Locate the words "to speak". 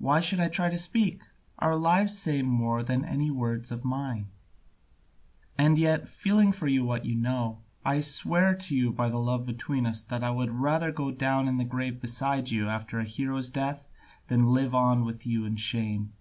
0.68-1.22